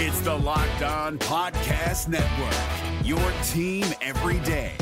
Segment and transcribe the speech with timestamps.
[0.00, 3.18] It's the Locked On Podcast Network, your
[3.48, 4.76] team every day.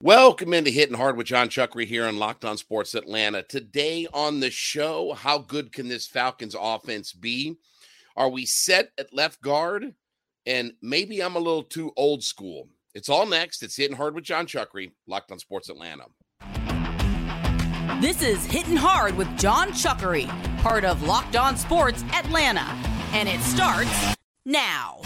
[0.00, 3.42] Welcome into Hitting Hard with Jon Chuckery here on Locked On Sports Atlanta.
[3.42, 7.56] Today on the show, how good can this Falcons offense be?
[8.16, 9.96] Are we set at left guard?
[10.46, 12.68] And maybe I'm a little too old school.
[12.94, 13.64] It's all next.
[13.64, 16.04] It's Hitting Hard with Jon Chuckery, Locked On Sports Atlanta.
[18.00, 20.26] This is Hitting Hard with Jon Chuckery,
[20.58, 22.66] part of Locked On Sports Atlanta.
[23.12, 25.00] And it starts now.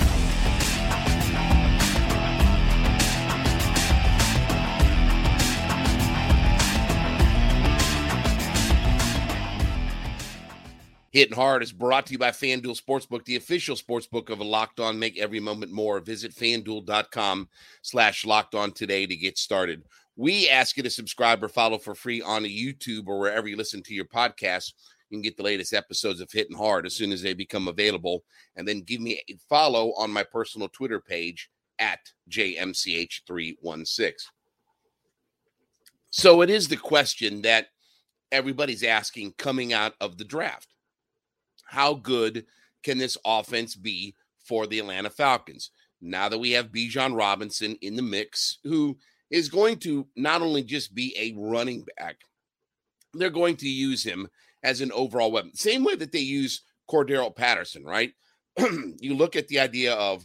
[11.10, 14.80] Hitting Hard is brought to you by FanDuel Sportsbook, the official sportsbook of a Locked
[14.80, 14.98] On.
[14.98, 16.00] Make every moment more.
[16.00, 17.48] Visit fanduel.com
[17.82, 19.84] slash locked on today to get started.
[20.18, 23.84] We ask you to subscribe or follow for free on YouTube or wherever you listen
[23.84, 24.72] to your podcasts.
[25.08, 28.24] You can get the latest episodes of Hitting Hard as soon as they become available.
[28.56, 34.12] And then give me a follow on my personal Twitter page at JMCH316.
[36.10, 37.68] So it is the question that
[38.32, 40.74] everybody's asking coming out of the draft
[41.64, 42.44] how good
[42.82, 45.70] can this offense be for the Atlanta Falcons?
[46.00, 48.96] Now that we have Bijan Robinson in the mix, who
[49.30, 52.16] is going to not only just be a running back,
[53.14, 54.28] they're going to use him
[54.62, 55.54] as an overall weapon.
[55.54, 58.12] Same way that they use Cordarrelle Patterson, right?
[58.58, 60.24] you look at the idea of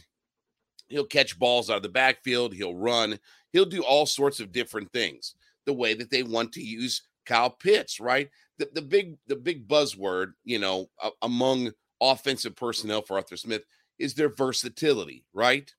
[0.88, 3.18] he'll catch balls out of the backfield, he'll run,
[3.52, 5.34] he'll do all sorts of different things.
[5.66, 8.28] The way that they want to use Kyle Pitts, right?
[8.58, 13.64] the, the big the big buzzword, you know, uh, among offensive personnel for Arthur Smith
[13.98, 15.72] is their versatility, right?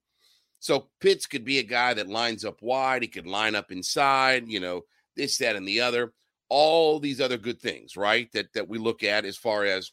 [0.66, 4.48] So Pitts could be a guy that lines up wide, he could line up inside,
[4.48, 4.82] you know,
[5.16, 6.12] this, that, and the other,
[6.50, 8.32] all these other good things, right?
[8.32, 9.92] That that we look at as far as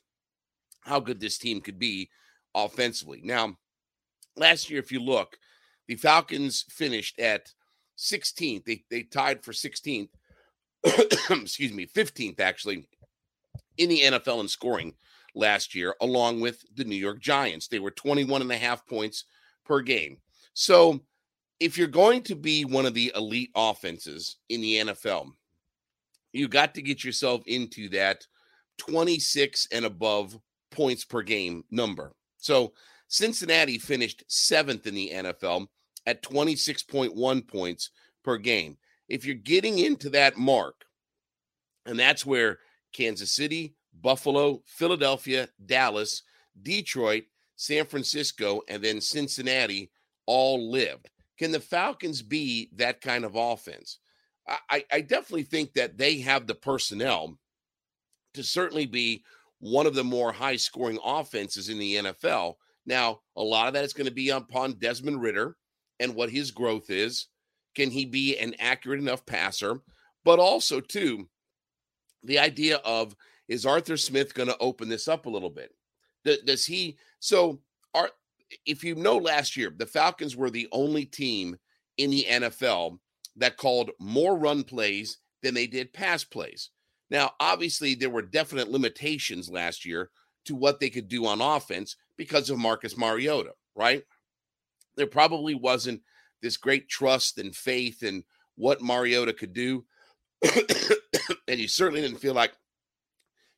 [0.81, 2.09] how good this team could be
[2.55, 3.21] offensively.
[3.23, 3.59] Now,
[4.35, 5.37] last year, if you look,
[5.89, 7.53] the Falcons finished at
[7.99, 8.65] 16th.
[8.65, 10.09] They they tied for 16th
[11.31, 12.89] excuse me, 15th actually
[13.77, 14.95] in the NFL in scoring
[15.35, 17.69] last year, along with the New York Giants.
[17.69, 19.27] They were 21 and a half points
[19.67, 20.17] per game.
[20.55, 21.01] So
[21.61, 25.31] if you're going to be one of the elite offenses in the NFL,
[26.33, 28.27] you got to get yourself into that
[28.79, 30.39] 26 and above
[30.71, 32.13] points per game number.
[32.39, 32.73] So
[33.09, 35.67] Cincinnati finished seventh in the NFL
[36.07, 37.91] at 26.1 points
[38.25, 38.77] per game
[39.13, 40.87] if you're getting into that mark,
[41.85, 42.61] and that's where
[42.95, 46.23] Kansas City, Buffalo, Philadelphia, Dallas,
[46.63, 47.25] Detroit,
[47.57, 49.92] San Francisco, and then Cincinnati
[50.27, 51.11] all lived.
[51.39, 53.99] Can the Falcons be that kind of offense?
[54.69, 57.39] I, I definitely think that they have the personnel
[58.35, 59.25] to certainly be
[59.61, 62.55] one of the more high scoring offenses in the NFL.
[62.85, 65.57] Now, a lot of that is going to be upon Desmond Ridder
[66.01, 67.29] and what his growth is.
[67.77, 69.81] Can he be an accurate enough passer?
[70.25, 71.29] But also, too,
[72.25, 73.15] the idea of
[73.49, 75.73] is Arthur Smith going to open this up a little bit?
[76.25, 76.97] Does he?
[77.21, 77.61] So,
[78.67, 81.57] if you know, last year the Falcons were the only team
[81.97, 82.99] in the NFL
[83.37, 86.71] that called more run plays than they did pass plays.
[87.11, 90.11] Now, obviously, there were definite limitations last year
[90.47, 94.03] to what they could do on offense because of Marcus Mariota, right?
[94.97, 96.03] There probably wasn't
[96.41, 98.25] this great trust and faith in
[98.57, 99.85] what Mariota could do.
[101.49, 102.53] and you certainly didn't feel like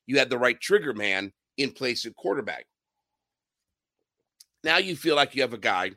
[0.07, 2.67] you had the right trigger man in place at quarterback.
[4.65, 5.93] Now you feel like you have a guy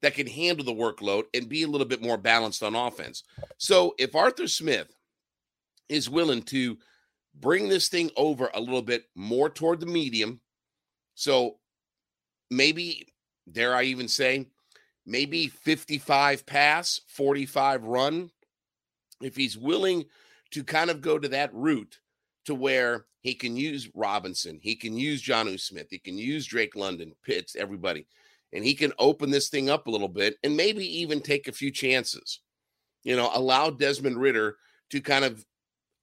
[0.00, 3.24] that can handle the workload and be a little bit more balanced on offense.
[3.58, 4.94] So if Arthur Smith
[5.88, 6.78] is willing to
[7.34, 10.40] bring this thing over a little bit more toward the medium,
[11.14, 11.58] so
[12.50, 13.08] maybe,
[13.50, 14.46] dare I even say,
[15.04, 18.30] maybe 55 pass, 45 run.
[19.20, 20.04] If he's willing
[20.52, 21.98] to kind of go to that route
[22.46, 26.76] to where he can use Robinson, he can use Jonnu Smith, he can use Drake
[26.76, 28.06] London, Pitts, everybody,
[28.52, 31.52] and he can open this thing up a little bit and maybe even take a
[31.52, 32.40] few chances.
[33.04, 34.56] You know, allow Desmond Ridder
[34.90, 35.44] to kind of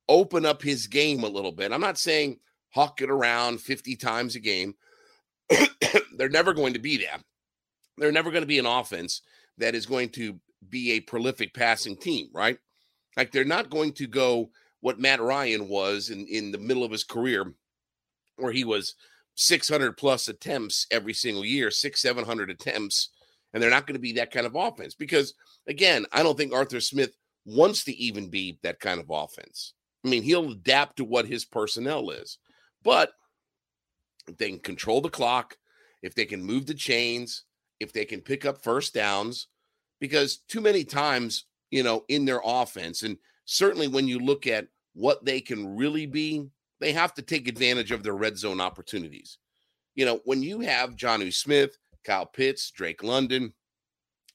[0.08, 1.72] open up his game a little bit.
[1.72, 2.40] I'm not saying
[2.72, 4.76] huck it around 50 times a game.
[6.18, 7.22] They're never going to be that.
[7.98, 9.22] They're never going to be an offense
[9.58, 10.40] that is going to
[10.70, 12.58] be a prolific passing team, right?
[13.18, 14.52] Like they're not going to go
[14.82, 17.54] what Matt Ryan was in, in the middle of his career,
[18.38, 18.96] where he was
[19.36, 23.10] 600 plus attempts every single year, six, 700 attempts.
[23.54, 25.34] And they're not going to be that kind of offense because,
[25.68, 27.16] again, I don't think Arthur Smith
[27.46, 29.74] wants to even be that kind of offense.
[30.06, 32.38] I mean, he'll adapt to what his personnel is.
[32.84, 33.12] But
[34.28, 35.58] if they can control the clock,
[36.02, 37.44] if they can move the chains,
[37.80, 39.48] if they can pick up first downs,
[40.00, 43.18] because too many times, you know, in their offense, and
[43.52, 46.46] certainly when you look at what they can really be,
[46.80, 49.40] they have to take advantage of their red zone opportunities.
[49.96, 53.52] You know, when you have Jonnu Smith, Kyle Pitts, Drake London,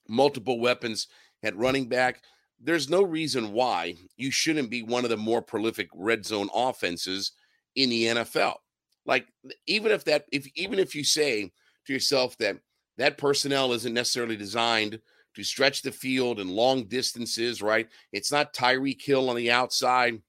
[0.09, 1.07] multiple weapons
[1.45, 2.23] at running back,
[2.61, 7.33] there's no reason why you shouldn't be one of the more prolific red zone offenses
[7.77, 8.57] in the NFL.
[9.07, 9.29] Like
[9.67, 11.53] even if that if even if you say
[11.87, 12.57] to yourself that
[12.97, 14.99] that personnel isn't necessarily designed
[15.35, 17.89] to stretch the field and long distances, right?
[18.13, 20.21] It's not Tyreek Hill on the outside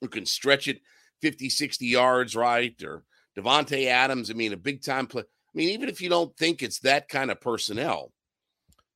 [0.00, 0.80] who can stretch it
[1.22, 2.74] 50, 60 yards, right?
[2.82, 3.04] Or
[3.38, 4.30] Davante Adams.
[4.30, 5.22] I mean, a big time play.
[5.22, 8.12] I mean, even if you don't think it's that kind of personnel,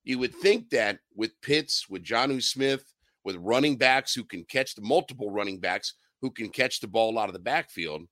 [0.05, 2.85] you would think that with Pitts, with Jonnu Smith,
[3.25, 7.19] with running backs who can catch the multiple running backs who can catch the ball
[7.19, 8.03] out of the backfield,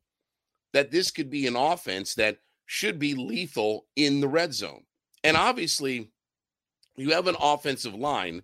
[0.72, 4.82] that this could be an offense that should be lethal in the red zone.
[5.24, 6.10] And obviously,
[6.98, 8.42] you have an offensive line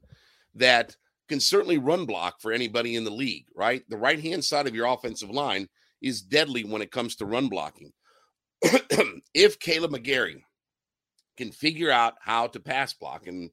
[0.55, 0.97] that
[1.29, 3.83] can certainly run block for anybody in the league, right?
[3.89, 5.69] The right hand side of your offensive line
[6.03, 7.93] is deadly when it comes to run blocking.
[9.35, 10.43] if Kaleb McGary
[11.37, 13.51] can figure out how to pass block, and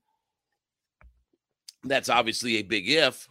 [1.83, 3.27] that's obviously a big if,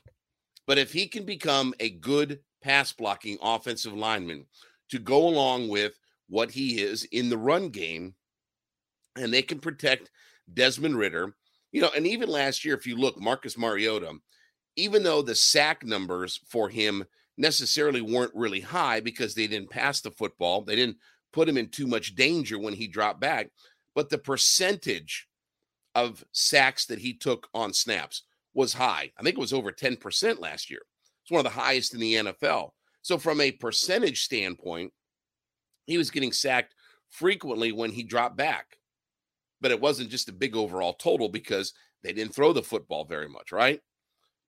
[0.66, 4.46] but if he can become a good pass blocking offensive lineman
[4.90, 8.14] to go along with what he is in the run game,
[9.16, 10.10] and they can protect
[10.52, 11.34] Desmond Ridder.
[11.72, 14.12] You know, and even last year, if you look, Marcus Mariota,
[14.76, 17.04] even though the sack numbers for him
[17.36, 20.98] necessarily weren't really high because they didn't pass the football, they didn't
[21.32, 23.50] put him in too much danger when he dropped back,
[23.94, 25.28] but the percentage
[25.94, 28.24] of sacks that he took on snaps
[28.54, 29.12] was high.
[29.18, 30.82] I think it was over 10% last year.
[31.22, 32.70] It's one of the highest in the NFL.
[33.02, 34.92] So, from a percentage standpoint,
[35.86, 36.74] he was getting sacked
[37.08, 38.76] frequently when he dropped back.
[39.60, 43.28] But it wasn't just a big overall total because they didn't throw the football very
[43.28, 43.80] much, right?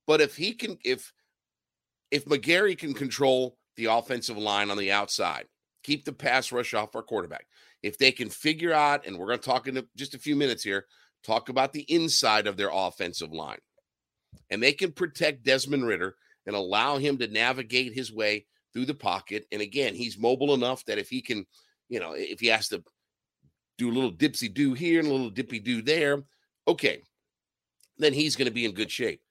[0.06, 1.12] But if he can, if
[2.10, 5.46] if McGary can control the offensive line on the outside,
[5.82, 7.46] keep the pass rush off our quarterback,
[7.82, 10.62] if they can figure out, and we're going to talk in just a few minutes
[10.62, 10.86] here,
[11.24, 13.60] talk about the inside of their offensive line,
[14.50, 16.16] and they can protect Desmond Ridder
[16.46, 19.46] and allow him to navigate his way through the pocket.
[19.52, 21.46] And again, he's mobile enough that if he can,
[21.88, 22.82] you know, if he has to
[23.82, 26.22] do a little dipsy do here and a little dippy do there,
[26.68, 27.02] okay,
[27.98, 29.22] then he's going to be in good shape.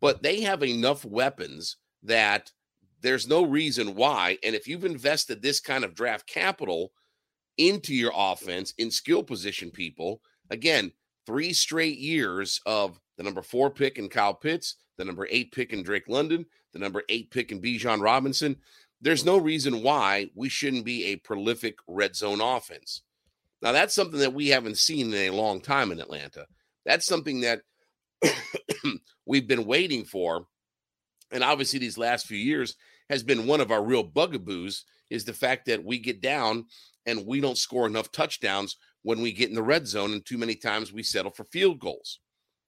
[0.00, 2.50] But they have enough weapons that
[3.00, 4.38] there's no reason why.
[4.44, 6.92] And if you've invested this kind of draft capital
[7.58, 10.20] into your offense in skill position people,
[10.50, 10.92] again,
[11.26, 15.72] three straight years of the number four pick in Kyle Pitts, the number eight pick
[15.72, 18.56] in Drake London, the number eight pick in Bijan Robinson.
[19.00, 23.02] There's no reason why we shouldn't be a prolific red zone offense.
[23.62, 26.46] Now, that's something that we haven't seen in a long time in Atlanta.
[26.84, 27.60] That's something that
[29.26, 30.46] we've been waiting for.
[31.30, 32.74] And obviously, these last few years
[33.08, 36.64] has been one of our real bugaboos is the fact that we get down
[37.06, 40.12] and we don't score enough touchdowns when we get in the red zone.
[40.12, 42.18] And too many times we settle for field goals.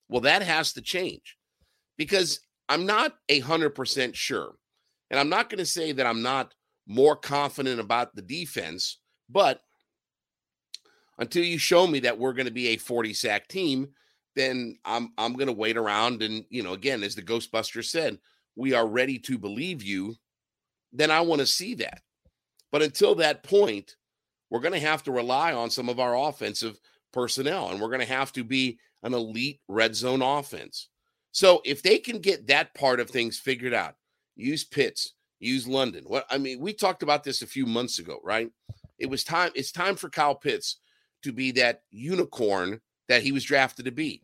[0.09, 1.37] Well, that has to change
[1.97, 4.53] because I'm not a hundred percent sure.
[5.11, 6.55] And I'm not going to say that I'm not
[6.87, 9.61] more confident about the defense, but
[11.19, 13.89] until you show me that we're going to be a 40 sack team,
[14.37, 18.19] then I'm I'm going to wait around and you know again as the Ghostbuster said,
[18.57, 20.17] we are ready to believe you.
[20.93, 22.03] Then I want to see that.
[22.73, 23.97] But until that point,
[24.51, 26.79] we're going to have to rely on some of our offensive
[27.13, 30.89] personnel and we're going to have to be an elite red zone offense.
[31.33, 33.95] So if they can get that part of things figured out,
[34.37, 36.05] use Pitts, use London.
[36.07, 38.51] What I mean, we talked about this a few months ago, right?
[38.99, 39.51] It was time.
[39.55, 40.79] It's time for Kyle Pitts
[41.25, 44.23] to be that unicorn that he was drafted to be,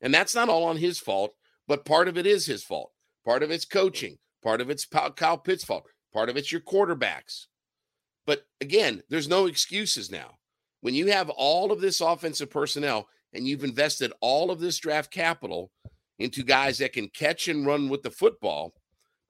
[0.00, 1.34] and that's not all on his fault,
[1.66, 2.92] but part of it is his fault.
[3.24, 4.18] Part of it's coaching.
[4.42, 5.86] Part of it's Kyle Pitts' fault.
[6.12, 7.46] Part of it's your quarterbacks.
[8.26, 10.32] But again, there's no excuses now.
[10.80, 15.10] When you have all of this offensive personnel and you've invested all of this draft
[15.10, 15.70] capital
[16.18, 18.74] into guys that can catch and run with the football,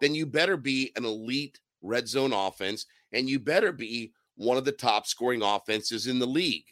[0.01, 4.65] then you better be an elite red zone offense and you better be one of
[4.65, 6.67] the top scoring offenses in the league.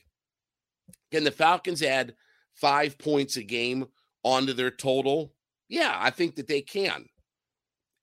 [1.10, 2.14] Can the Falcons add
[2.54, 3.86] five points a game
[4.22, 5.34] onto their total?
[5.68, 7.06] Yeah, I think that they can.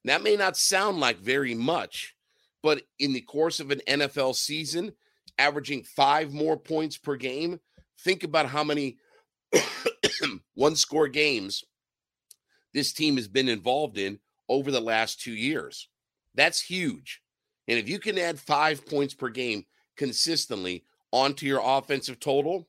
[0.05, 2.15] That may not sound like very much,
[2.63, 4.93] but in the course of an NFL season,
[5.37, 7.59] averaging five more points per game,
[8.03, 8.97] think about how many
[10.53, 11.63] one score games
[12.73, 15.89] this team has been involved in over the last two years.
[16.35, 17.21] That's huge.
[17.67, 19.65] And if you can add five points per game
[19.97, 22.67] consistently onto your offensive total,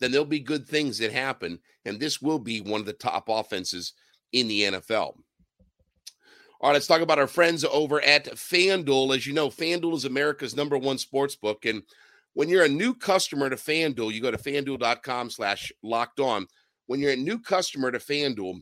[0.00, 1.58] then there'll be good things that happen.
[1.84, 3.92] And this will be one of the top offenses
[4.32, 5.14] in the NFL.
[6.60, 9.16] All right, let's talk about our friends over at FanDuel.
[9.16, 11.64] As you know, FanDuel is America's number one sports book.
[11.64, 11.82] And
[12.34, 16.46] when you're a new customer to FanDuel, you go to fanduel.com slash locked on.
[16.86, 18.60] When you're a new customer to FanDuel,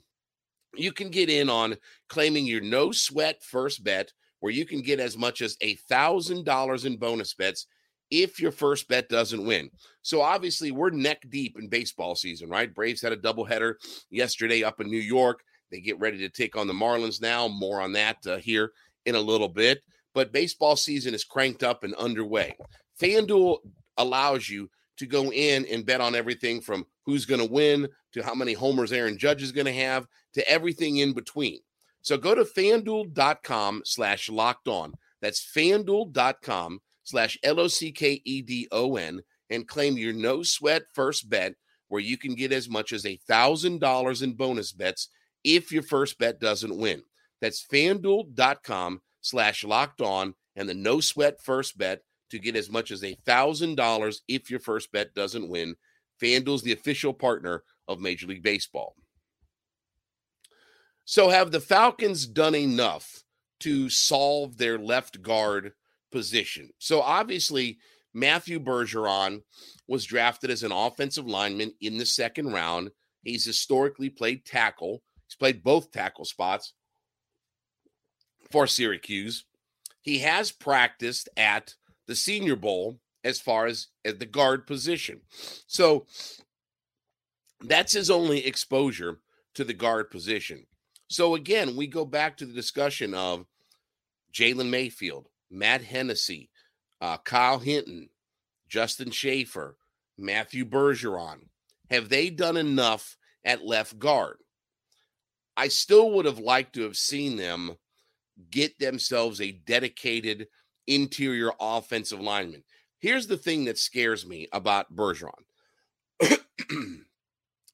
[0.74, 1.76] you can get in on
[2.08, 6.44] claiming your no sweat first bet, where you can get as much as a thousand
[6.44, 7.66] dollars in bonus bets
[8.10, 9.70] if your first bet doesn't win.
[10.02, 12.72] So obviously, we're neck deep in baseball season, right?
[12.72, 13.74] Braves had a doubleheader
[14.10, 15.42] yesterday up in New York.
[15.70, 17.48] They get ready to take on the Marlins now.
[17.48, 18.72] More on that uh, here
[19.04, 19.82] in a little bit.
[20.14, 22.56] But baseball season is cranked up and underway.
[23.00, 23.58] FanDuel
[23.98, 28.22] allows you to go in and bet on everything from who's going to win to
[28.22, 31.60] how many homers Aaron Judge is going to have to everything in between.
[32.00, 34.94] So go to fanduel.com slash locked on.
[35.20, 40.42] That's fanduel.com slash L O C K E D O N and claim your no
[40.42, 41.54] sweat first bet
[41.88, 45.08] where you can get as much as a thousand dollars in bonus bets
[45.44, 47.02] if your first bet doesn't win.
[47.40, 52.90] That's fanduel.com slash locked on and the no sweat first bet to get as much
[52.90, 55.76] as a thousand dollars if your first bet doesn't win.
[56.20, 58.96] FanDuel's the official partner of Major League Baseball.
[61.04, 63.22] So, have the Falcons done enough
[63.60, 65.72] to solve their left guard
[66.10, 66.70] position?
[66.78, 67.78] So, obviously,
[68.14, 69.42] Matthew Bergeron
[69.86, 72.90] was drafted as an offensive lineman in the second round.
[73.22, 75.02] He's historically played tackle.
[75.26, 76.72] He's played both tackle spots
[78.50, 79.44] for Syracuse.
[80.00, 81.74] He has practiced at
[82.06, 85.20] the Senior Bowl as far as, as the guard position.
[85.66, 86.06] So
[87.60, 89.18] that's his only exposure
[89.54, 90.66] to the guard position.
[91.08, 93.46] So again, we go back to the discussion of
[94.32, 96.50] Jalen Mayfield, Matt Hennessy,
[97.00, 98.08] uh, Kyle Hinton,
[98.68, 99.76] Justin Shaffer,
[100.18, 101.48] Matthew Bergeron.
[101.90, 104.38] Have they done enough at left guard?
[105.56, 107.76] I still would have liked to have seen them
[108.50, 110.48] get themselves a dedicated
[110.86, 112.62] interior offensive lineman.
[112.98, 115.30] Here's the thing that scares me about Bergeron.
[116.20, 117.04] and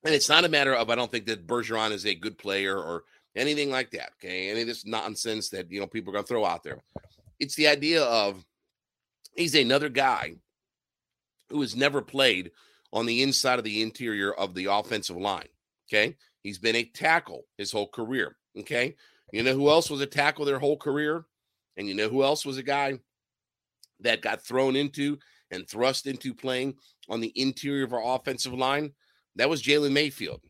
[0.04, 3.04] it's not a matter of I don't think that Bergeron is a good player or
[3.34, 4.10] anything like that.
[4.18, 4.50] Okay.
[4.50, 6.82] Any of this nonsense that you know people are gonna throw out there.
[7.38, 8.44] It's the idea of
[9.36, 10.34] he's another guy
[11.48, 12.50] who has never played
[12.92, 15.48] on the inside of the interior of the offensive line.
[15.88, 16.16] Okay.
[16.42, 18.36] He's been a tackle his whole career.
[18.58, 18.96] Okay.
[19.32, 21.24] You know who else was a tackle their whole career?
[21.76, 22.98] And you know who else was a guy
[24.00, 25.18] that got thrown into
[25.50, 26.74] and thrust into playing
[27.08, 28.92] on the interior of our offensive line?
[29.36, 30.42] That was Jalen Mayfield.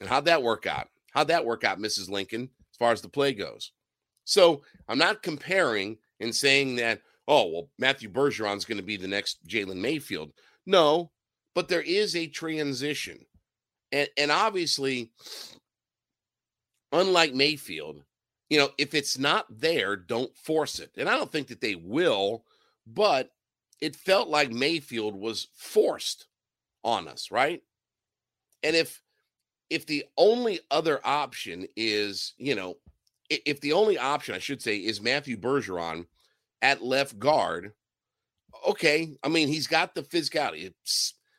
[0.00, 0.88] And how'd that work out?
[1.12, 2.08] How'd that work out, Mrs.
[2.08, 3.72] Lincoln, as far as the play goes?
[4.24, 9.08] So I'm not comparing and saying that, oh, well, Matthew Bergeron's going to be the
[9.08, 10.32] next Jalen Mayfield.
[10.66, 11.10] No,
[11.54, 13.18] but there is a transition.
[13.92, 15.10] And, and obviously,
[16.92, 18.04] unlike Mayfield,
[18.48, 20.90] you know, if it's not there, don't force it.
[20.96, 22.44] And I don't think that they will,
[22.86, 23.30] but
[23.80, 26.26] it felt like Mayfield was forced
[26.84, 27.62] on us, right?
[28.62, 29.02] And if
[29.70, 32.76] if the only other option is, you know,
[33.30, 36.06] if the only option I should say is Matthew Bergeron
[36.60, 37.72] at left guard,
[38.68, 39.16] okay.
[39.22, 40.72] I mean, he's got the physicality.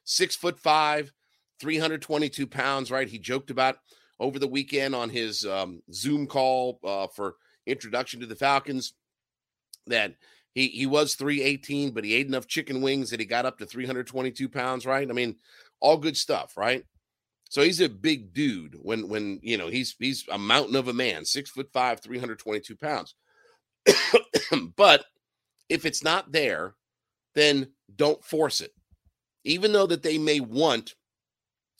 [0.03, 1.11] Six foot five,
[1.59, 3.07] 322 pounds, right?
[3.07, 3.77] He joked about
[4.19, 8.93] over the weekend on his um, Zoom call uh, for introduction to the Falcons
[9.87, 10.15] that
[10.53, 13.65] he he was 318, but he ate enough chicken wings that he got up to
[13.65, 15.09] 322 pounds, right?
[15.09, 15.35] I mean,
[15.79, 16.85] all good stuff, right?
[17.51, 20.93] So he's a big dude when when you know he's he's a mountain of a
[20.93, 23.13] man, six foot five, 322 pounds.
[24.77, 25.03] but
[25.67, 26.75] if it's not there,
[27.35, 28.71] then don't force it.
[29.43, 30.95] Even though that they may want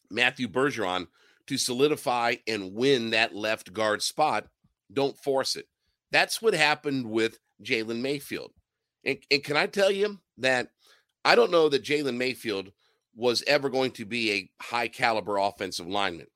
[0.10, 1.08] Matthew Bergeron
[1.48, 4.48] to solidify and win that left guard spot,
[4.92, 5.70] don't force it.
[6.12, 8.52] That's what happened with Jalen Mayfield.
[9.06, 10.68] And, and can I tell you that
[11.24, 12.74] I don't know that Jalen Mayfield
[13.16, 16.28] was ever going to be a high caliber offensive lineman.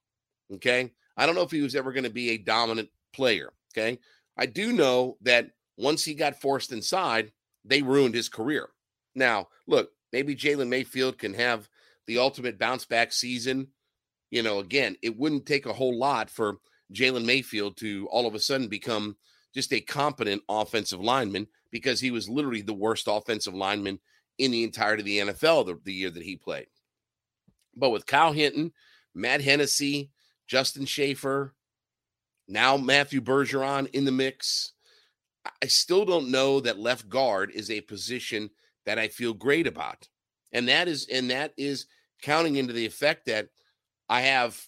[0.54, 0.92] Okay.
[1.18, 3.54] I don't know if he was ever going to be a dominant player.
[3.76, 4.00] Okay.
[4.38, 7.32] I do know that once he got forced inside,
[7.64, 8.70] they ruined his career.
[9.16, 11.70] Now, look, maybe Jalen Mayfield can have
[12.08, 13.68] the ultimate bounce back season.
[14.30, 16.58] You know, again, it wouldn't take a whole lot for
[16.94, 19.16] Jalen Mayfield to all of a sudden become
[19.54, 24.00] just a competent offensive lineman because he was literally the worst offensive lineman
[24.38, 26.68] in the entirety of the NFL the, the year that he played.
[27.76, 28.72] But with Kyle Hinton,
[29.14, 30.12] Matt Hennessy,
[30.48, 31.54] Justin Shaffer,
[32.48, 34.74] now Matthew Bergeron in the mix,
[35.62, 38.50] I still don't know that left guard is a position
[38.86, 40.08] that I feel great about.
[40.52, 41.88] And that is and that is
[42.22, 43.50] counting into the effect that
[44.08, 44.60] I have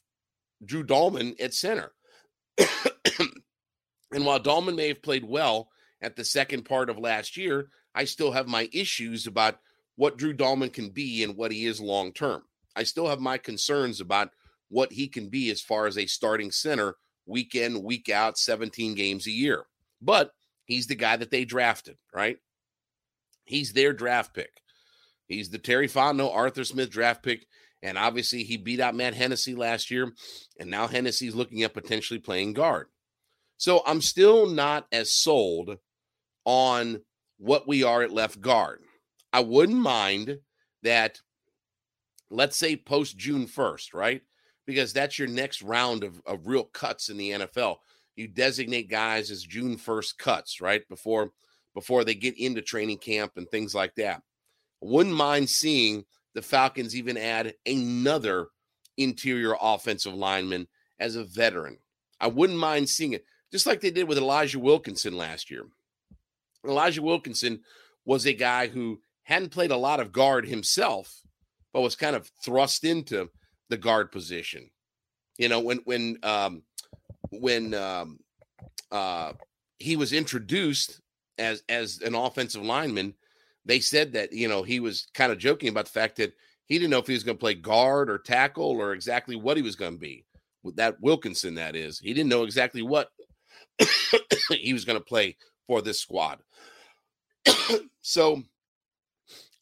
[0.64, 1.92] Drew Dalman at center.
[2.58, 5.70] and while Dalman may have played well
[6.02, 9.58] at the second part of last year, I still have my issues about
[9.96, 12.44] what Drew Dalman can be and what he is long term.
[12.76, 14.30] I still have my concerns about
[14.70, 18.94] what he can be as far as a starting center week in, week out, 17
[18.94, 19.64] games a year.
[20.00, 20.32] But
[20.66, 22.38] he's the guy that they drafted, right?
[23.46, 24.62] He's their draft pick.
[25.26, 27.48] He's the Terry Fontenot, Arthur Smith draft pick.
[27.82, 30.14] And obviously, he beat out Matt Hennessy last year.
[30.60, 32.90] And now Hennessy's looking at potentially playing guard.
[33.58, 35.78] So I'm still not as sold
[36.46, 37.02] on
[37.38, 38.82] what we are at left guard.
[39.32, 40.40] I wouldn't mind
[40.84, 41.22] that,
[42.30, 44.22] let's say, post June 1st, right?
[44.66, 47.78] Because that's your next round of, of real cuts in the NFL.
[48.16, 50.88] You designate guys as June 1st cuts, right?
[50.90, 51.32] Before
[51.74, 54.24] before they get into training camp and things like that.
[54.82, 58.48] Wouldn't mind seeing the Falcons even add another
[58.98, 60.68] interior offensive lineman
[61.00, 61.78] as a veteran.
[62.20, 65.68] I wouldn't mind seeing it, just like they did with Elijah Wilkinson last year.
[66.68, 67.62] Elijah Wilkinson
[68.06, 71.22] was a guy who hadn't played a lot of guard himself,
[71.74, 73.30] but was kind of thrust into
[73.70, 74.70] the guard position.
[75.38, 76.64] You know, when when um,
[77.32, 78.20] when um,
[78.92, 79.34] uh,
[79.78, 81.02] he was introduced
[81.38, 83.14] as as an offensive lineman,
[83.66, 86.34] they said that you know he was kind of joking about the fact that
[86.66, 89.58] he didn't know if he was going to play guard or tackle or exactly what
[89.58, 90.26] he was going to be.
[90.64, 93.10] With that Wilkinson, that is, he didn't know exactly what
[94.50, 96.40] he was going to play for this squad.
[98.02, 98.44] so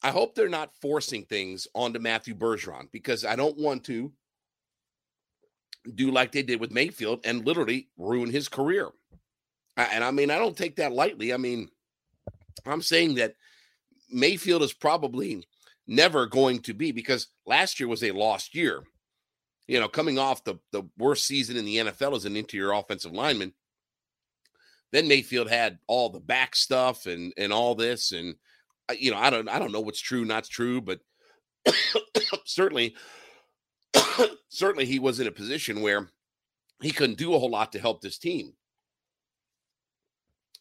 [0.02, 4.12] I hope they're not forcing things onto Matthew Bergeron because I don't want to
[5.94, 8.90] do like they did with Mayfield and literally ruin his career.
[9.76, 11.32] And I mean, I don't take that lightly.
[11.32, 11.68] I mean,
[12.64, 13.34] I'm saying that
[14.10, 15.44] Mayfield is probably
[15.86, 18.82] never going to be because last year was a lost year.
[19.68, 23.12] You know, coming off the, the worst season in the NFL as an interior offensive
[23.12, 23.52] lineman.
[24.92, 28.36] Then Mayfield had all the back stuff and and all this, and
[28.88, 31.00] uh, you know, I don't I don't know what's true, not true, but
[32.44, 32.94] certainly,
[34.48, 36.08] certainly he was in a position where
[36.80, 38.52] he couldn't do a whole lot to help this team.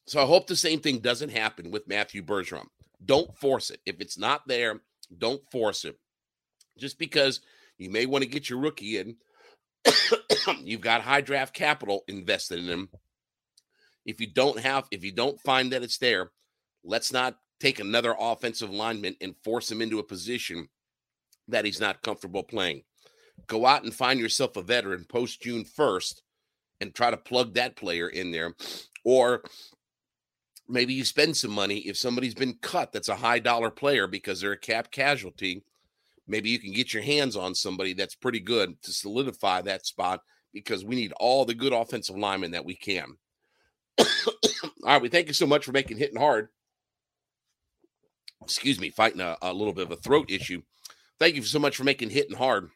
[0.07, 2.67] So I hope the same thing doesn't happen with Matthew Bergeron.
[3.03, 3.79] Don't force it.
[3.85, 4.81] If it's not there,
[5.15, 5.97] don't force it.
[6.77, 7.41] Just because
[7.77, 9.15] you may want to get your rookie in,
[10.63, 12.89] you've got high draft capital invested in him.
[14.05, 16.31] If you don't have, if you don't find that it's there,
[16.83, 20.67] let's not take another offensive lineman and force him into a position
[21.47, 22.83] that he's not comfortable playing.
[23.47, 26.21] Go out and find yourself a veteran post June 1st
[26.81, 28.53] and try to plug that player in there.
[29.03, 29.43] Or
[30.67, 34.41] maybe you spend some money if somebody's been cut that's a high dollar player because
[34.41, 35.63] they're a cap casualty
[36.27, 40.21] maybe you can get your hands on somebody that's pretty good to solidify that spot
[40.53, 43.15] because we need all the good offensive linemen that we can
[43.99, 44.05] all
[44.83, 46.49] right we thank you so much for making hitting hard.
[48.43, 50.61] Excuse me fighting a, a little bit of a throat issue.
[51.19, 52.69] Thank you so much for making hitting hard.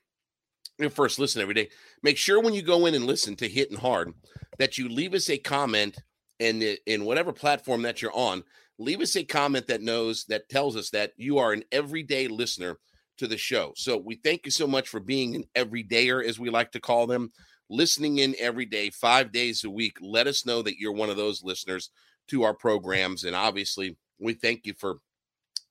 [0.77, 1.69] Your first listen every day.
[2.03, 4.13] Make sure when you go in and listen to hitting hard
[4.58, 5.97] that you leave us a comment
[6.39, 8.43] and in whatever platform that you're on,
[8.77, 12.77] leave us a comment that knows that tells us that you are an everyday listener
[13.17, 13.73] to the show.
[13.75, 17.05] So we thank you so much for being an everydayer, as we like to call
[17.05, 17.32] them,
[17.69, 19.97] listening in every day, five days a week.
[20.01, 21.91] Let us know that you're one of those listeners
[22.27, 23.23] to our programs.
[23.23, 24.97] And obviously, we thank you for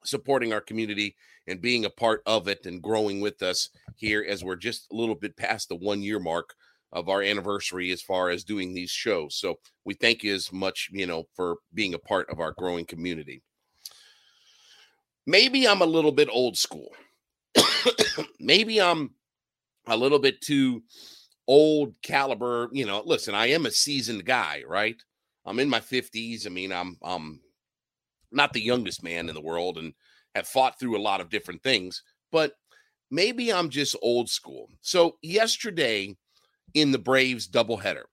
[0.04, 4.44] supporting our community and being a part of it and growing with us here as
[4.44, 6.54] we're just a little bit past the one year mark
[6.92, 9.34] of our anniversary as far as doing these shows.
[9.37, 12.84] So we thank you as much, you know, for being a part of our growing
[12.84, 13.42] community.
[15.26, 16.90] Maybe I'm a little bit old school.
[18.40, 19.11] Maybe I'm
[19.87, 20.82] a little bit too
[21.48, 25.02] old caliber, you know, listen, I am a seasoned guy, right?
[25.44, 26.46] I'm in my 50s.
[26.46, 27.40] I mean, I'm I'm
[28.30, 29.94] not the youngest man in the world and
[30.34, 32.52] have fought through a lot of different things, but
[33.11, 34.68] maybe I'm just old school.
[34.82, 36.14] So yesterday
[36.74, 38.04] in the Braves doubleheader.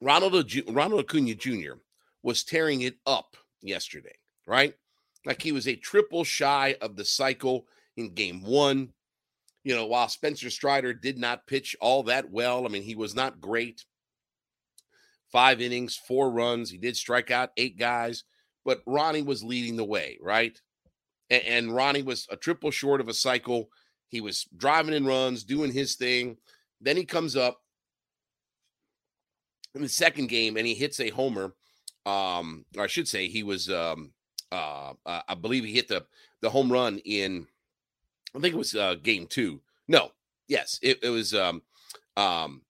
[0.00, 1.74] Ronald Ronald Acuna Jr.
[2.22, 4.14] was tearing it up yesterday,
[4.46, 4.74] right?
[5.24, 8.92] Like he was a triple shy of the cycle in game one.
[9.66, 13.16] You know, while Spencer Strider did not pitch all that well, I mean, he was
[13.16, 13.84] not great.
[15.32, 16.70] Five innings, four runs.
[16.70, 18.22] He did strike out eight guys,
[18.64, 20.56] but Ronnie was leading the way, right?
[21.30, 23.68] And, and Ronnie was a triple short of a cycle.
[24.06, 26.36] He was driving in runs, doing his thing.
[26.80, 27.60] Then he comes up
[29.74, 31.54] in the second game and he hits a homer.
[32.06, 34.12] Um, or I should say he was um
[34.52, 36.06] uh, uh, I believe he hit the
[36.40, 37.48] the home run in,
[38.36, 39.60] I think it was uh, game two.
[39.88, 40.10] No,
[40.48, 41.34] yes, it, it was.
[41.34, 41.62] Um,
[42.16, 42.62] um,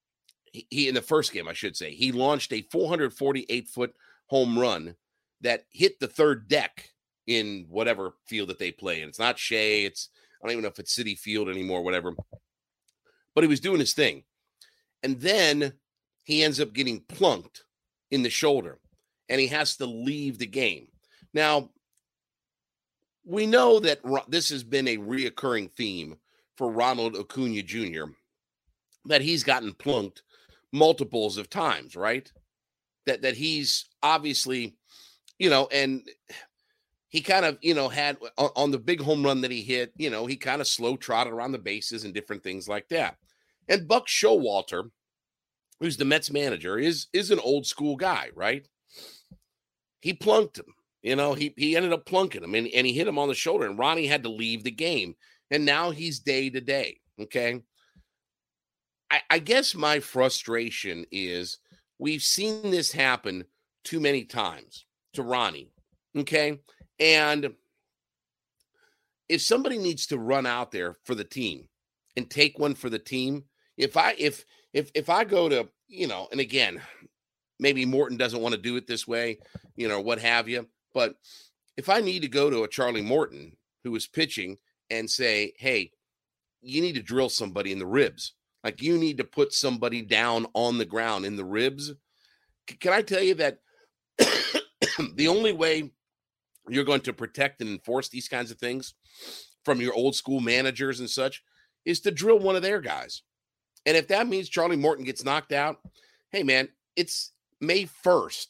[0.52, 3.94] he, he in the first game, I should say, he launched a 448 foot
[4.26, 4.94] home run
[5.40, 6.90] that hit the third deck
[7.26, 9.08] in whatever field that they play in.
[9.08, 9.84] It's not Shea.
[9.84, 12.14] It's I don't even know if it's Citi Field anymore, whatever.
[13.34, 14.24] But he was doing his thing,
[15.02, 15.72] and then
[16.24, 17.64] he ends up getting plunked
[18.10, 18.78] in the shoulder,
[19.28, 20.88] and he has to leave the game.
[21.34, 21.70] Now,
[23.26, 26.16] we know that this has been a reoccurring theme
[26.56, 28.04] for Ronald Acuna Jr.
[29.06, 30.22] that he's gotten plunked
[30.72, 32.30] multiples of times, right?
[33.06, 34.76] That that he's obviously,
[35.38, 36.02] you know, and
[37.08, 39.92] he kind of, you know, had on, on the big home run that he hit,
[39.96, 43.16] you know, he kind of slow trotted around the bases and different things like that.
[43.68, 44.90] And Buck Showalter,
[45.80, 48.66] who's the Mets manager, is is an old school guy, right?
[50.00, 50.75] He plunked him.
[51.06, 53.34] You know, he he ended up plunking him and, and he hit him on the
[53.34, 55.14] shoulder, and Ronnie had to leave the game.
[55.52, 56.98] And now he's day to day.
[57.22, 57.62] Okay.
[59.08, 61.58] I, I guess my frustration is
[62.00, 63.44] we've seen this happen
[63.84, 65.70] too many times to Ronnie.
[66.18, 66.58] Okay.
[66.98, 67.54] And
[69.28, 71.68] if somebody needs to run out there for the team
[72.16, 73.44] and take one for the team,
[73.76, 76.82] if I if if if I go to, you know, and again,
[77.60, 79.38] maybe Morton doesn't want to do it this way,
[79.76, 80.66] you know, what have you.
[80.96, 81.16] But
[81.76, 84.56] if I need to go to a Charlie Morton who is pitching
[84.88, 85.90] and say, hey,
[86.62, 88.32] you need to drill somebody in the ribs,
[88.64, 91.92] like you need to put somebody down on the ground in the ribs,
[92.80, 93.58] can I tell you that
[94.18, 95.90] the only way
[96.66, 98.94] you're going to protect and enforce these kinds of things
[99.66, 101.42] from your old school managers and such
[101.84, 103.20] is to drill one of their guys.
[103.84, 105.76] And if that means Charlie Morton gets knocked out,
[106.30, 108.46] hey man, it's May 1st.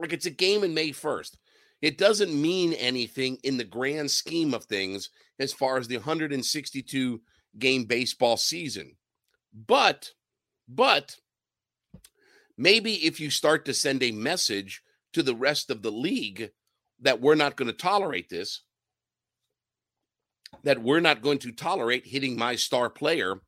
[0.00, 1.36] Like it's a game in May 1st.
[1.82, 7.20] It doesn't mean anything in the grand scheme of things as far as the 162
[7.58, 8.96] game baseball season.
[9.66, 10.10] But,
[10.68, 11.16] but
[12.56, 14.82] maybe if you start to send a message
[15.12, 16.50] to the rest of the league
[17.00, 18.62] that we're not going to tolerate this,
[20.64, 23.40] that we're not going to tolerate hitting my star player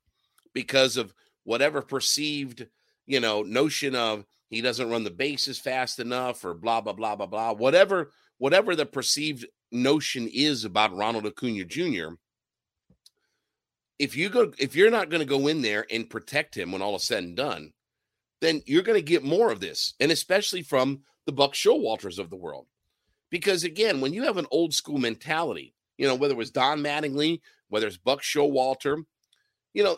[0.53, 1.13] because of
[1.43, 2.67] whatever perceived,
[3.05, 7.15] you know, notion of he doesn't run the bases fast enough or blah blah blah
[7.15, 12.15] blah blah whatever whatever the perceived notion is about Ronald Acuna Jr.
[13.99, 16.81] If you go if you're not going to go in there and protect him when
[16.81, 17.73] all is said and done,
[18.41, 22.29] then you're going to get more of this, and especially from the Buck Showalters of
[22.29, 22.67] the world.
[23.29, 26.79] Because again, when you have an old school mentality, you know, whether it was Don
[26.79, 27.39] Mattingly,
[27.69, 29.03] whether it's Buck Showalter,
[29.73, 29.97] you know,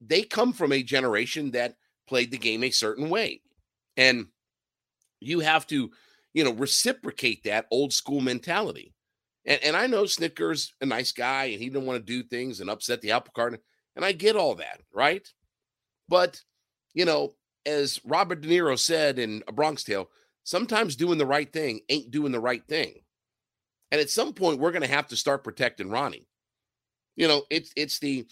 [0.00, 1.74] they come from a generation that
[2.06, 3.40] played the game a certain way.
[3.96, 4.26] And
[5.20, 5.90] you have to,
[6.34, 8.94] you know, reciprocate that old school mentality.
[9.46, 12.60] And, and I know Snitker's a nice guy and he didn't want to do things
[12.60, 13.60] and upset the apple cart.
[13.94, 15.26] And I get all that, right?
[16.08, 16.42] But,
[16.94, 20.08] you know, as Robert De Niro said in A Bronx Tale,
[20.44, 23.00] sometimes doing the right thing ain't doing the right thing.
[23.90, 26.26] And at some point, we're going to have to start protecting Ronnie.
[27.16, 28.26] You know, it's it's the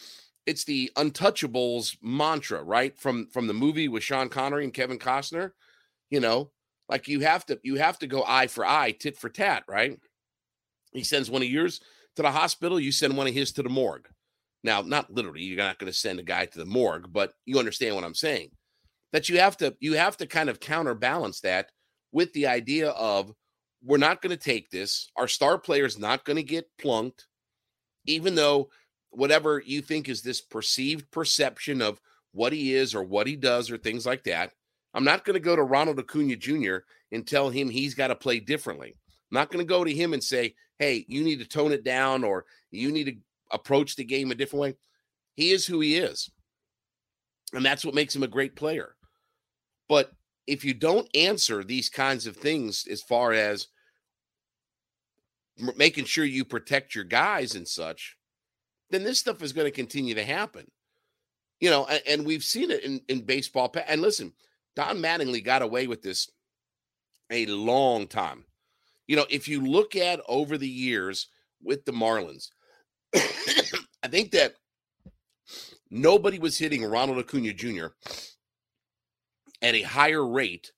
[0.46, 2.98] it's the untouchables mantra right?
[2.98, 5.52] From from the movie with sean connery and kevin costner
[6.10, 6.50] you know?
[6.88, 9.98] Like you have to you have to go eye for eye tit for tat right?
[10.92, 11.80] He sends one of yours
[12.16, 14.08] to the hospital you send one of his to the morgue.
[14.62, 17.58] Now not literally you're not going to send a guy to the morgue but you
[17.58, 18.50] understand what i'm saying.
[19.12, 21.70] That you have to you have to kind of counterbalance that
[22.12, 23.32] with the idea of
[23.82, 25.10] we're not going to take this.
[25.16, 27.26] Our star player's not going to get plunked
[28.06, 28.68] even though
[29.16, 32.00] whatever you think is this perceived perception of
[32.32, 34.52] what he is or what he does or things like that.
[34.92, 36.78] I'm not going to go to Ronald Acuna Jr.
[37.12, 38.94] and tell him he's got to play differently.
[39.30, 41.84] I'm not going to go to him and say, hey, you need to tone it
[41.84, 43.16] down or you need to
[43.50, 44.74] approach the game a different way.
[45.34, 46.30] He is who he is.
[47.52, 48.96] And that's what makes him a great player.
[49.88, 50.12] But
[50.46, 53.68] if you don't answer these kinds of things as far as
[55.76, 58.16] making sure you protect your guys and such,
[58.94, 60.70] then this stuff is going to continue to happen.
[61.60, 63.74] You know, and, and we've seen it in, in baseball.
[63.88, 64.32] And listen,
[64.76, 66.30] Don Mattingly got away with this
[67.30, 68.44] a long time.
[69.06, 71.28] You know, if you look at over the years
[71.62, 72.48] with the Marlins,
[73.14, 74.54] I think that
[75.90, 77.88] nobody was hitting Ronald Acuna Jr.
[79.62, 80.72] at a higher rate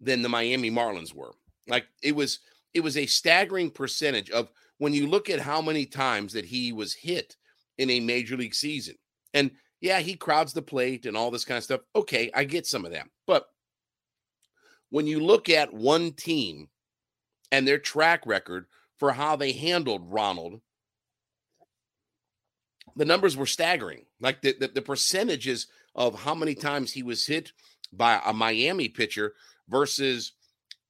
[0.00, 1.32] than the Miami Marlins were.
[1.68, 2.40] Like it was,
[2.74, 6.72] it was a staggering percentage of when you look at how many times that he
[6.72, 7.36] was hit
[7.80, 8.94] in a major league season.
[9.32, 11.80] And yeah, he crowds the plate and all this kind of stuff.
[11.96, 13.06] Okay, I get some of that.
[13.26, 13.46] But
[14.90, 16.68] when you look at one team
[17.50, 18.66] and their track record
[18.98, 20.60] for how they handled Ronald,
[22.96, 24.04] the numbers were staggering.
[24.20, 27.52] Like the, the, the percentages of how many times he was hit
[27.94, 29.32] by a Miami pitcher
[29.70, 30.32] versus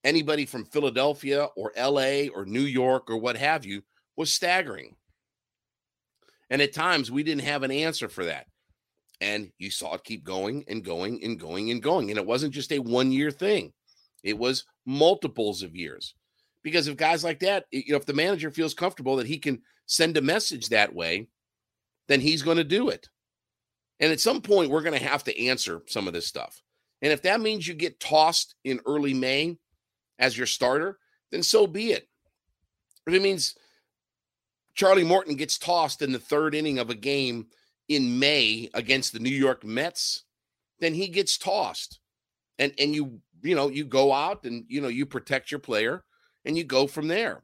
[0.03, 3.83] anybody from Philadelphia or LA or New York or what have you
[4.17, 4.97] was staggering.
[6.51, 8.47] And at times we didn't have an answer for that.
[9.21, 12.11] And you saw it keep going and going and going and going.
[12.11, 13.73] And it wasn't just a one year thing,
[14.23, 16.15] it was multiples of years.
[16.63, 19.63] Because if guys like that, you know, if the manager feels comfortable that he can
[19.87, 21.29] send a message that way,
[22.09, 23.09] then he's going to do it.
[23.99, 26.61] And at some point, we're going to have to answer some of this stuff.
[27.03, 29.57] And if that means you get tossed in early May
[30.19, 30.99] as your starter,
[31.31, 32.09] then so be it.
[33.07, 33.55] If it means
[34.81, 37.49] Charlie Morton gets tossed in the third inning of a game
[37.91, 40.25] in May against the New York Mets,
[40.79, 42.01] then he gets tossed.
[42.59, 46.03] And and you you know, you go out and you know, you protect your player
[46.47, 47.43] and you go from there.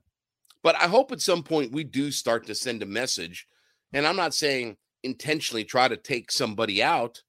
[0.62, 3.46] But I hope at some point we do start to send a message.
[3.92, 7.22] And I'm not saying intentionally try to take somebody out,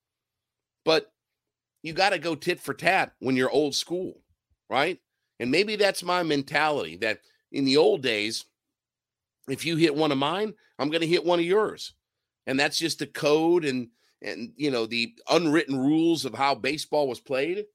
[0.86, 1.12] but
[1.84, 4.22] you got to go tit for tat when you're old school,
[4.70, 5.00] right?
[5.42, 7.20] And maybe that's my mentality that
[7.52, 8.46] in the old days,
[9.48, 11.94] if you hit one of mine, I'm going to hit one of yours.
[12.46, 13.90] And that's just the code and
[14.22, 17.66] and you know the unwritten rules of how baseball was played.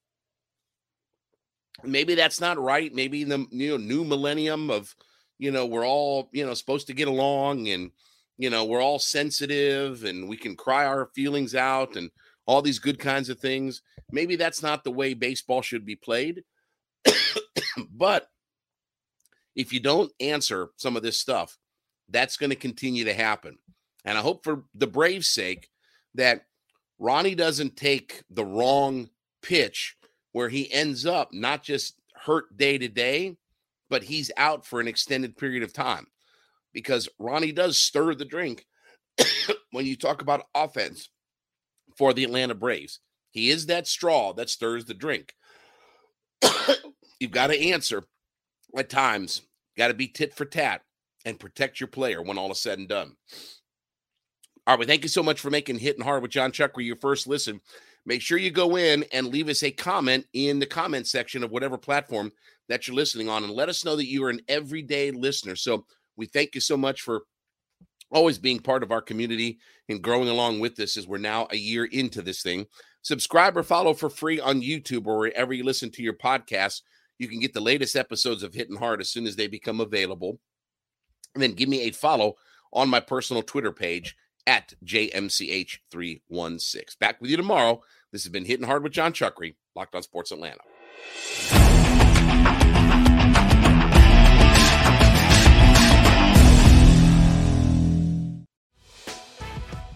[1.84, 2.92] Maybe that's not right.
[2.92, 4.94] Maybe the you know new millennium of
[5.38, 7.90] you know we're all you know supposed to get along and
[8.38, 12.10] you know we're all sensitive and we can cry our feelings out and
[12.46, 13.82] all these good kinds of things.
[14.10, 16.42] Maybe that's not the way baseball should be played.
[17.90, 18.28] but
[19.54, 21.58] if you don't answer some of this stuff,
[22.12, 23.58] that's going to continue to happen.
[24.04, 25.68] And I hope for the Braves' sake
[26.14, 26.46] that
[26.98, 29.08] Ronnie doesn't take the wrong
[29.42, 29.96] pitch
[30.32, 33.36] where he ends up not just hurt day to day,
[33.90, 36.06] but he's out for an extended period of time
[36.72, 38.66] because Ronnie does stir the drink
[39.72, 41.08] when you talk about offense
[41.96, 43.00] for the Atlanta Braves.
[43.30, 45.34] He is that straw that stirs the drink.
[47.20, 48.04] You've got to answer
[48.76, 49.42] at times,
[49.76, 50.82] got to be tit for tat
[51.24, 53.16] and protect your player when all is said and done.
[54.66, 56.96] All right, well, thank you so much for making Hitting Hard with Jon Chuckery your
[56.96, 57.60] first listen.
[58.06, 61.50] Make sure you go in and leave us a comment in the comment section of
[61.50, 62.32] whatever platform
[62.68, 65.56] that you're listening on and let us know that you are an everyday listener.
[65.56, 65.84] So
[66.16, 67.22] we thank you so much for
[68.10, 69.58] always being part of our community
[69.88, 72.66] and growing along with us as we're now a year into this thing.
[73.02, 76.82] Subscribe or follow for free on YouTube or wherever you listen to your podcasts.
[77.18, 80.38] You can get the latest episodes of Hitting Hard as soon as they become available.
[81.34, 82.36] And then give me a follow
[82.72, 84.16] on my personal Twitter page
[84.46, 86.98] at JMCH316.
[86.98, 87.82] Back with you tomorrow.
[88.10, 90.58] This has been Hitting Hard with Jon Chuckery, Locked on Sports Atlanta.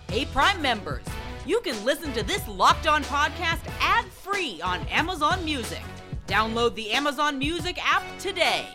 [0.09, 1.05] Hey, Prime members,
[1.45, 5.83] you can listen to this Locked On podcast ad free on Amazon Music.
[6.27, 8.67] Download the Amazon Music app today.